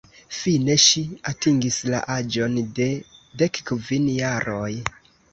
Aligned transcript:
Fine 0.35 0.75
ŝi 0.83 1.01
atingis 1.31 1.75
la 1.93 1.99
aĝon 2.13 2.55
de 2.79 2.87
dekkvin 3.41 4.07
jaroj. 4.15 4.71